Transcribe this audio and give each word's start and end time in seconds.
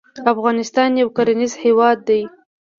افغانستان 0.33 0.89
يو 1.01 1.07
کرنيز 1.17 1.53
هېواد 1.63 1.97
دی. 2.07 2.21